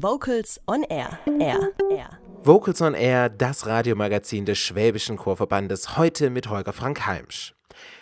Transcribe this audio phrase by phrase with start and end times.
[0.00, 1.18] Vocals on Air.
[1.40, 1.72] Air.
[1.90, 2.20] Air.
[2.44, 7.57] Vocals on Air, das Radiomagazin des Schwäbischen Chorverbandes, heute mit Holger Frank Heimsch.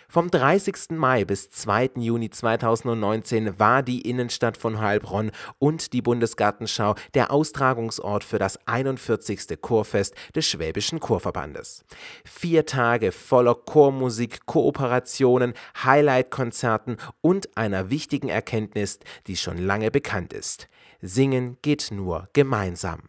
[0.09, 0.91] Vom 30.
[0.91, 1.91] Mai bis 2.
[1.97, 9.59] Juni 2019 war die Innenstadt von Heilbronn und die Bundesgartenschau der Austragungsort für das 41.
[9.59, 11.83] Chorfest des Schwäbischen Chorverbandes.
[12.23, 20.69] Vier Tage voller Chormusik, Kooperationen, Highlight-Konzerten und einer wichtigen Erkenntnis, die schon lange bekannt ist.
[21.01, 23.01] Singen geht nur gemeinsam.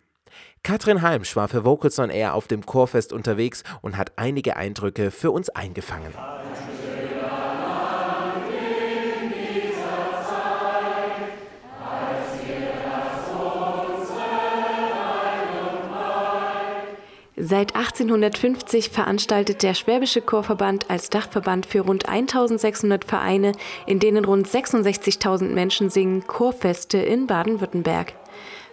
[0.64, 5.12] Katrin Halmsch war für Vocals on Air auf dem Chorfest unterwegs und hat einige Eindrücke
[5.12, 6.12] für uns eingefangen.
[17.40, 23.52] Seit 1850 veranstaltet der Schwäbische Chorverband als Dachverband für rund 1600 Vereine,
[23.86, 28.14] in denen rund 66.000 Menschen singen, Chorfeste in Baden-Württemberg.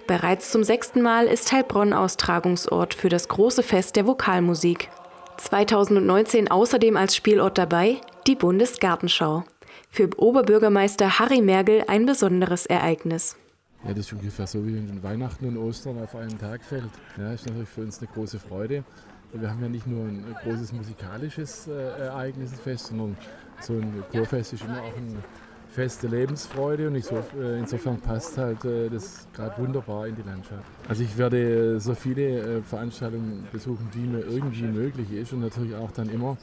[0.08, 4.90] Bereits zum sechsten Mal ist Heilbronn Austragungsort für das große Fest der Vokalmusik.
[5.38, 9.44] 2019 außerdem als Spielort dabei die Bundesgartenschau.
[9.92, 13.38] Für Oberbürgermeister Harry Mergel ein besonderes Ereignis.
[13.86, 16.90] Ja, das ist ungefähr so wie wenn Weihnachten und Ostern auf einen Tag fällt.
[17.18, 18.84] Ja, ist natürlich für uns eine große Freude.
[19.32, 23.16] Wir haben ja nicht nur ein großes musikalisches äh, Ereignisfest, sondern
[23.62, 25.24] so ein Chorfest ist immer auch ein
[25.70, 30.24] Fest der Lebensfreude und so, äh, insofern passt halt äh, das gerade wunderbar in die
[30.24, 30.64] Landschaft.
[30.90, 35.92] Also ich werde so viele Veranstaltungen besuchen, wie mir irgendwie möglich ist und natürlich auch
[35.92, 36.38] dann immer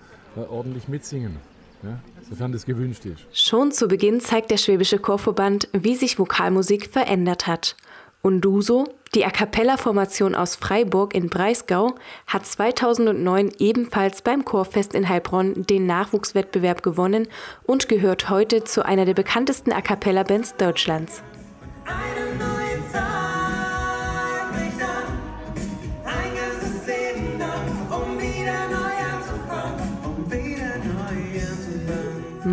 [0.49, 1.39] ordentlich mitsingen
[1.83, 3.27] ja, sofern das gewünscht ist.
[3.33, 7.77] Schon zu Beginn zeigt der Schwäbische Chorverband, wie sich Vokalmusik verändert hat.
[8.23, 11.97] Unduso, die A Cappella-Formation aus Freiburg in Breisgau,
[12.29, 17.27] hat 2009 ebenfalls beim Chorfest in Heilbronn den Nachwuchswettbewerb gewonnen
[17.65, 21.23] und gehört heute zu einer der bekanntesten A Cappella-Bands Deutschlands.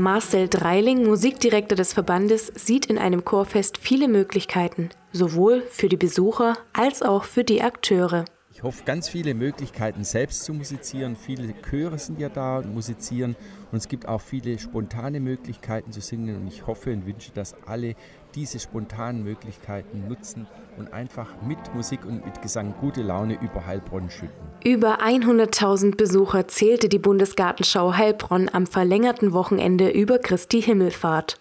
[0.02, 6.58] Marcel Dreiling, Musikdirektor des Verbandes, sieht in einem Chorfest viele Möglichkeiten, sowohl für die Besucher
[6.74, 8.26] als auch für die Akteure.
[8.60, 11.16] Ich hoffe, ganz viele Möglichkeiten selbst zu musizieren.
[11.16, 13.38] Viele Chöre sind ja da und musizieren.
[13.72, 16.36] Und es gibt auch viele spontane Möglichkeiten zu singen.
[16.36, 17.96] Und ich hoffe und wünsche, dass alle
[18.36, 20.48] diese spontanen Möglichkeiten nutzen
[20.78, 24.34] und einfach mit Musik und mit Gesang gute Laune über Heilbronn schütten.
[24.64, 31.40] Über 100.000 Besucher zählte die Bundesgartenschau Heilbronn am verlängerten Wochenende über Christi Himmelfahrt.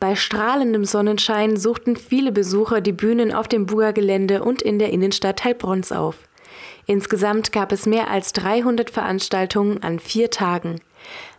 [0.00, 5.44] Bei strahlendem Sonnenschein suchten viele Besucher die Bühnen auf dem Buga-Gelände und in der Innenstadt
[5.44, 6.16] Heilbronns auf.
[6.86, 10.80] Insgesamt gab es mehr als 300 Veranstaltungen an vier Tagen.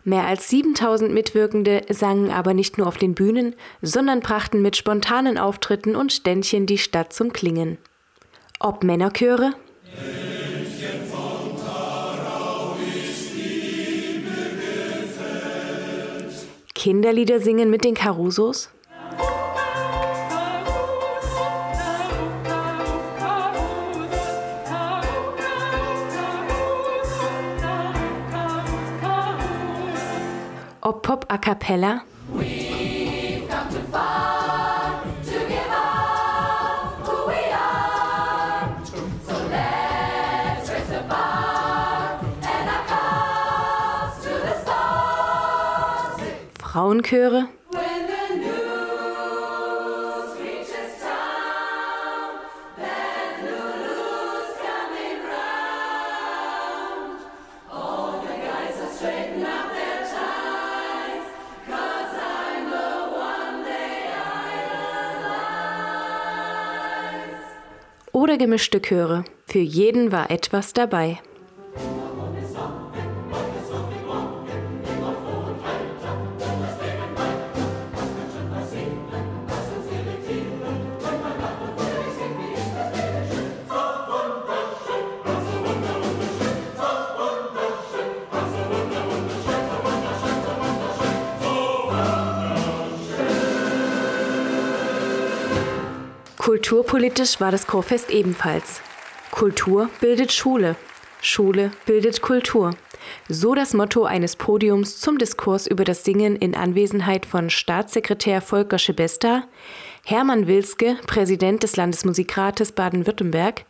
[0.07, 5.39] Mehr als 7000 Mitwirkende sangen aber nicht nur auf den Bühnen, sondern brachten mit spontanen
[5.39, 7.79] Auftritten und Ständchen die Stadt zum Klingen.
[8.59, 9.53] Ob Männerchöre,
[16.75, 18.69] Kinderlieder singen mit den Carusos,
[31.05, 32.03] Pop a cappella.
[46.59, 47.49] Frauenchöre.
[68.25, 69.23] Oder gemischte Chöre.
[69.45, 71.19] Für jeden war etwas dabei.
[96.65, 98.81] Kulturpolitisch war das Chorfest ebenfalls.
[99.29, 100.75] Kultur bildet Schule,
[101.21, 102.71] Schule bildet Kultur.
[103.29, 108.79] So das Motto eines Podiums zum Diskurs über das Singen in Anwesenheit von Staatssekretär Volker
[108.79, 109.43] Schebesta,
[110.05, 113.65] Hermann Wilske, Präsident des Landesmusikrates Baden-Württemberg,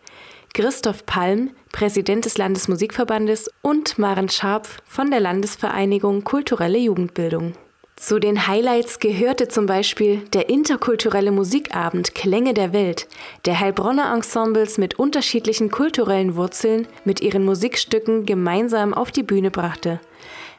[0.54, 7.56] Christoph Palm, Präsident des Landesmusikverbandes und Maren Scharpf von der Landesvereinigung Kulturelle Jugendbildung.
[7.98, 13.08] Zu den Highlights gehörte zum Beispiel der interkulturelle Musikabend Klänge der Welt,
[13.46, 20.02] der Heilbronner Ensembles mit unterschiedlichen kulturellen Wurzeln mit ihren Musikstücken gemeinsam auf die Bühne brachte.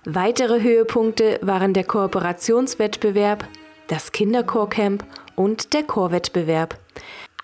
[0.07, 3.47] Weitere Höhepunkte waren der Kooperationswettbewerb,
[3.89, 5.05] das Kinderchorcamp
[5.35, 6.79] und der Chorwettbewerb.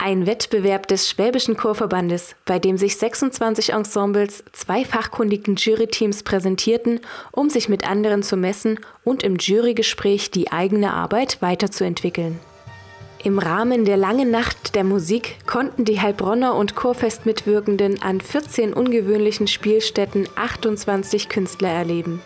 [0.04, 6.98] Ein Wettbewerb des Schwäbischen Chorverbandes, bei dem sich 26 Ensembles zwei fachkundigen Juryteams präsentierten,
[7.30, 12.40] um sich mit anderen zu messen und im Jurygespräch die eigene Arbeit weiterzuentwickeln.
[13.22, 19.46] Im Rahmen der langen Nacht der Musik konnten die Heilbronner und Chorfest-Mitwirkenden an 14 ungewöhnlichen
[19.46, 22.20] Spielstätten 28 Künstler erleben.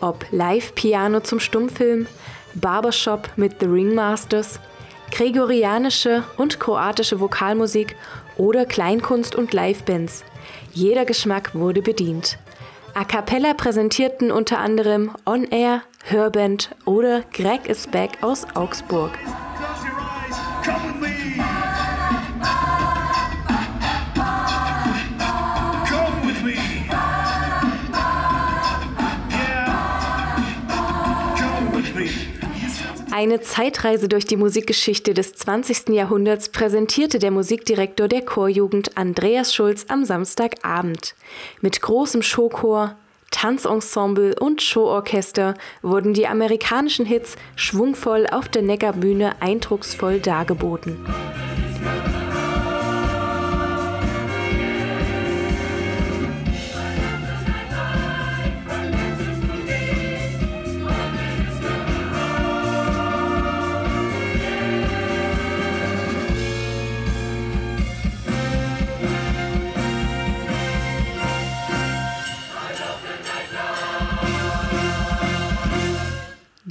[0.00, 2.08] Ob Live-Piano zum Stummfilm,
[2.54, 4.58] Barbershop mit The Ringmasters,
[5.12, 7.94] gregorianische und kroatische Vokalmusik
[8.36, 10.24] oder Kleinkunst und Livebands.
[10.72, 12.38] Jeder Geschmack wurde bedient.
[12.94, 19.12] A cappella präsentierten unter anderem On Air, Hörband oder Greg is Back aus Augsburg.
[33.14, 35.90] Eine Zeitreise durch die Musikgeschichte des 20.
[35.90, 41.14] Jahrhunderts präsentierte der Musikdirektor der Chorjugend Andreas Schulz am Samstagabend.
[41.60, 42.96] Mit großem Showchor,
[43.30, 50.96] Tanzensemble und Showorchester wurden die amerikanischen Hits schwungvoll auf der Neckarbühne eindrucksvoll dargeboten.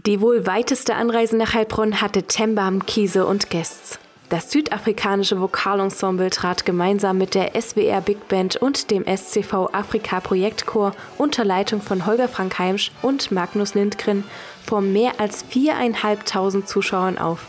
[0.08, 4.00] Die wohl weiteste Anreise nach Heilbronn hatte Tembam, Kiese und Guests.
[4.30, 10.94] Das südafrikanische Vokalensemble trat gemeinsam mit der SWR Big Band und dem SCV Afrika Projektchor
[11.20, 14.24] unter Leitung von Holger Frank Heimsch und Magnus Lindgren
[14.66, 17.46] vor mehr als viereinhalbtausend Zuschauern auf.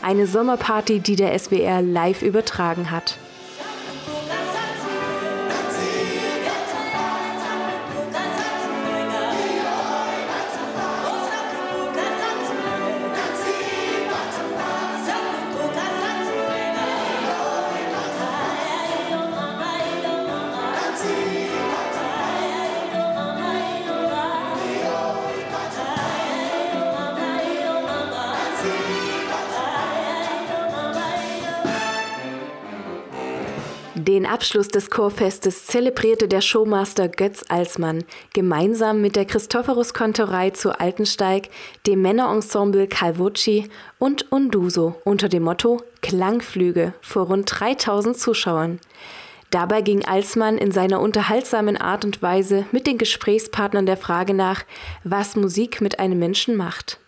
[0.00, 3.18] Eine Sommerparty, die der SWR live übertragen hat.
[33.98, 38.04] Den Abschluss des Chorfestes zelebrierte der Showmaster Götz Alsmann
[38.34, 41.48] gemeinsam mit der Christophorus-Kontorei zu Altensteig,
[41.86, 48.80] dem Männerensemble Calvoci und Unduso unter dem Motto Klangflüge vor rund 3000 Zuschauern.
[49.50, 54.64] Dabei ging Alsmann in seiner unterhaltsamen Art und Weise mit den Gesprächspartnern der Frage nach,
[55.04, 57.00] was Musik mit einem Menschen macht.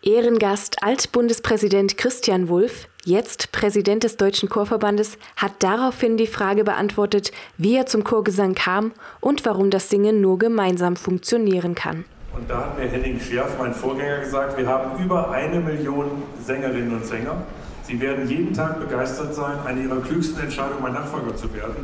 [0.00, 7.76] Ehrengast Altbundespräsident Christian Wulff, jetzt Präsident des Deutschen Chorverbandes, hat daraufhin die Frage beantwortet, wie
[7.76, 12.04] er zum Chorgesang kam und warum das Singen nur gemeinsam funktionieren kann.
[12.36, 16.94] Und da hat mir Henning Scherf, mein Vorgänger, gesagt, wir haben über eine Million Sängerinnen
[16.94, 17.42] und Sänger.
[17.86, 21.76] Sie werden jeden Tag begeistert sein, eine ihrer klügsten Entscheidungen, mein Nachfolger zu werden.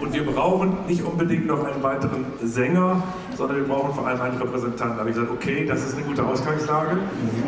[0.00, 3.02] Und wir brauchen nicht unbedingt noch einen weiteren Sänger,
[3.36, 4.96] sondern wir brauchen vor allem einen Repräsentanten.
[4.96, 6.98] Da habe ich gesagt, okay, das ist eine gute Ausgangslage.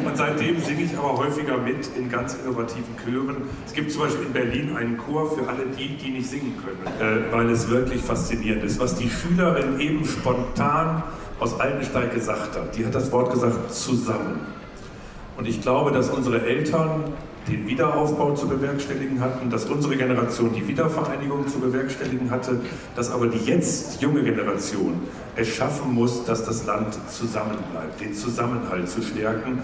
[0.05, 3.37] Und seitdem singe ich aber häufiger mit in ganz innovativen Chören.
[3.65, 7.01] Es gibt zum Beispiel in Berlin einen Chor für alle die, die nicht singen können,
[7.01, 11.03] äh, weil es wirklich faszinierend ist, was die Schülerin eben spontan
[11.41, 12.77] aus Altensteig gesagt hat.
[12.77, 14.41] Die hat das Wort gesagt, zusammen.
[15.39, 17.05] Und ich glaube, dass unsere Eltern
[17.49, 22.61] den Wiederaufbau zu bewerkstelligen hatten, dass unsere Generation die Wiedervereinigung zu bewerkstelligen hatte,
[22.95, 25.01] dass aber die jetzt junge Generation
[25.35, 29.63] es schaffen muss, dass das Land zusammenbleibt, den Zusammenhalt zu stärken.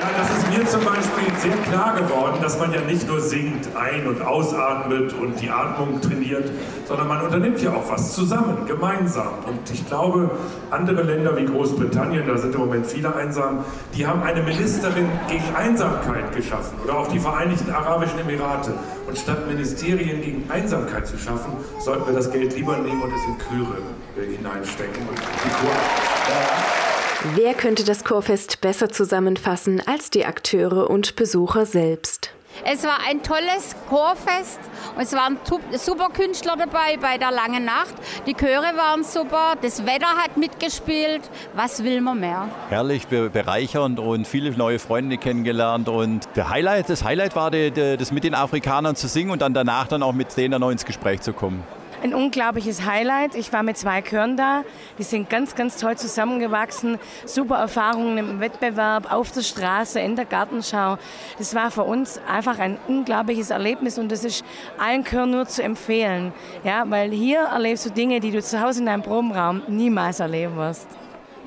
[0.00, 3.68] Ja, das ist mir zum Beispiel sehr klar geworden, dass man ja nicht nur singt,
[3.74, 6.48] ein- und ausatmet und die Atmung trainiert,
[6.86, 9.30] sondern man unternimmt ja auch was zusammen, gemeinsam.
[9.44, 10.30] Und ich glaube,
[10.70, 13.64] andere Länder wie Großbritannien, da sind im Moment viele einsam,
[13.96, 18.74] die haben eine Ministerin gegen Einsamkeit geschaffen oder auch die Vereinigten Arabischen Emirate.
[19.08, 23.24] Und statt Ministerien gegen Einsamkeit zu schaffen, sollten wir das Geld lieber nehmen und es
[23.24, 23.78] in Chöre
[24.16, 25.08] äh, hineinstecken.
[25.08, 26.97] Und die Chor, ja.
[27.34, 32.30] Wer könnte das Chorfest besser zusammenfassen als die Akteure und Besucher selbst?
[32.64, 34.60] Es war ein tolles Chorfest
[34.94, 35.36] und es waren
[35.72, 37.94] super Künstler dabei bei der langen Nacht.
[38.24, 41.22] Die Chöre waren super, das Wetter hat mitgespielt.
[41.56, 42.50] Was will man mehr?
[42.68, 45.88] Herrlich, bereichernd und viele neue Freunde kennengelernt.
[45.88, 49.88] Und der Highlight, das Highlight war, das mit den Afrikanern zu singen und dann danach
[49.88, 51.64] dann auch mit denen noch ins Gespräch zu kommen
[52.02, 53.34] ein unglaubliches Highlight.
[53.34, 54.64] Ich war mit zwei Chören da.
[54.98, 56.98] Die sind ganz, ganz toll zusammengewachsen.
[57.24, 60.98] Super Erfahrungen im Wettbewerb, auf der Straße, in der Gartenschau.
[61.38, 64.44] Das war für uns einfach ein unglaubliches Erlebnis und das ist
[64.78, 66.32] allen Chören nur zu empfehlen.
[66.64, 70.56] Ja, weil hier erlebst du Dinge, die du zu Hause in deinem Probenraum niemals erleben
[70.56, 70.88] wirst.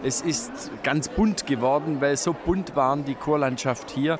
[0.03, 4.17] Es ist ganz bunt geworden, weil so bunt waren die Chorlandschaft hier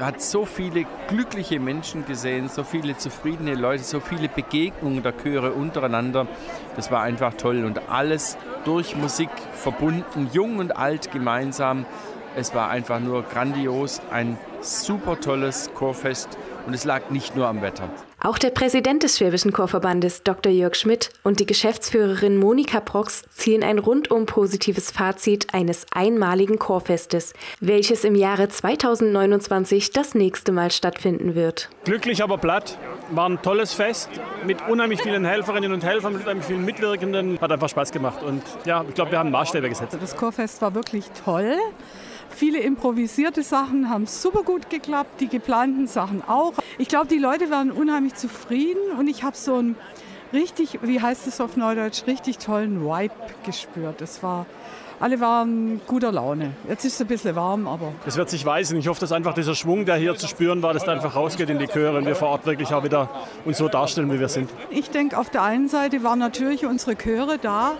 [0.00, 5.52] hat so viele glückliche Menschen gesehen, so viele zufriedene Leute, so viele Begegnungen der Chöre
[5.52, 6.26] untereinander.
[6.74, 11.86] Das war einfach toll und alles durch Musik verbunden, jung und alt gemeinsam.
[12.34, 17.62] Es war einfach nur grandios, ein super tolles Chorfest und es lag nicht nur am
[17.62, 17.88] Wetter.
[18.20, 20.50] Auch der Präsident des Schwäbischen Chorverbandes, Dr.
[20.50, 27.34] Jörg Schmidt, und die Geschäftsführerin Monika Prox ziehen ein rundum positives Fazit eines einmaligen Chorfestes,
[27.60, 31.68] welches im Jahre 2029 das nächste Mal stattfinden wird.
[31.84, 32.78] Glücklich, aber platt.
[33.10, 34.10] War ein tolles Fest
[34.44, 37.38] mit unheimlich vielen Helferinnen und Helfern, mit unheimlich vielen Mitwirkenden.
[37.40, 38.24] Hat einfach Spaß gemacht.
[38.24, 39.96] Und ja, ich glaube, wir haben Maßstäbe gesetzt.
[40.00, 41.54] Das Chorfest war wirklich toll.
[42.36, 46.52] Viele improvisierte Sachen haben super gut geklappt, die geplanten Sachen auch.
[46.76, 49.74] Ich glaube, die Leute waren unheimlich zufrieden und ich habe so einen
[50.34, 53.14] richtig, wie heißt es auf Neudeutsch, richtig tollen Vibe
[53.46, 54.02] gespürt.
[54.02, 54.44] Das war
[55.00, 56.52] alle waren guter Laune.
[56.68, 57.92] Jetzt ist es ein bisschen warm, aber.
[58.06, 58.78] Es wird sich weisen.
[58.78, 61.50] Ich hoffe, dass einfach dieser Schwung, der hier zu spüren war, dass der einfach rausgeht
[61.50, 63.08] in die Chöre und wir vor Ort wirklich auch wieder
[63.44, 64.50] uns so darstellen, wie wir sind.
[64.70, 67.72] Ich denke, auf der einen Seite waren natürlich unsere Chöre da,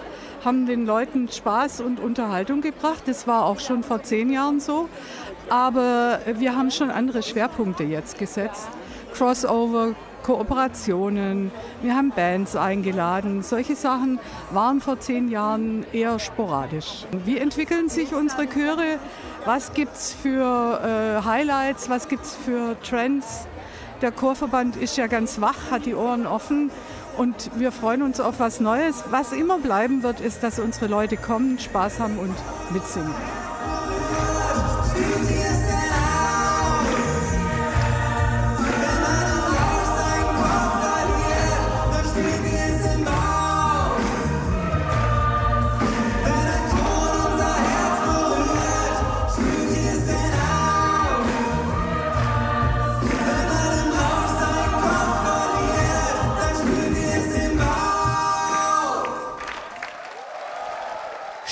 [0.47, 3.03] haben den Leuten Spaß und Unterhaltung gebracht.
[3.07, 4.89] Das war auch schon vor zehn Jahren so.
[5.51, 8.69] Aber wir haben schon andere Schwerpunkte jetzt gesetzt.
[9.13, 11.51] Crossover, Kooperationen,
[11.83, 13.43] wir haben Bands eingeladen.
[13.43, 14.21] Solche Sachen
[14.53, 17.07] waren vor zehn Jahren eher sporadisch.
[17.25, 19.01] Wie entwickeln sich unsere Chöre?
[19.45, 21.91] Was gibt es für äh, Highlights?
[21.91, 23.49] Was gibt es für Trends?
[24.01, 26.71] Der Chorverband ist ja ganz wach, hat die Ohren offen
[27.17, 29.05] und wir freuen uns auf was Neues.
[29.11, 32.35] Was immer bleiben wird, ist, dass unsere Leute kommen, Spaß haben und
[32.73, 33.15] mitsingen.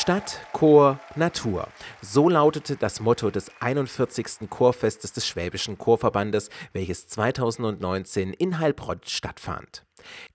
[0.04, 1.66] Stadt, Chor, Natur.
[2.02, 4.50] So lautete das Motto des 41.
[4.50, 9.87] Chorfestes des Schwäbischen Chorverbandes, welches 2019 in Heilbronn stattfand.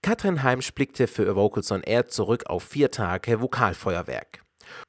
[0.02, 4.42] Katrin Heimsch blickte für Vocals on Air zurück auf vier Tage Vokalfeuerwerk.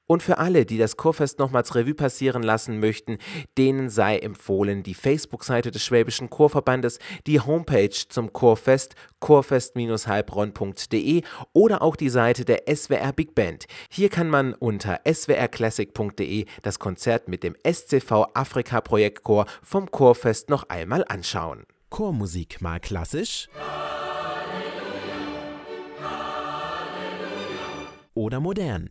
[0.06, 3.18] Und für alle, die das Chorfest nochmals Revue passieren lassen möchten,
[3.56, 11.22] denen sei empfohlen die Facebook-Seite des Schwäbischen Chorverbandes, die Homepage zum Chorfest chorfest-heilbronn.de
[11.52, 13.66] oder auch die Seite der SWR Big Band.
[13.90, 20.68] Hier kann man unter swrclassic.de das Konzert mit dem SCV Afrika Projektchor vom Chorfest noch
[20.68, 21.64] einmal anschauen.
[21.90, 23.48] Chormusik mal klassisch
[28.14, 28.90] oder modern.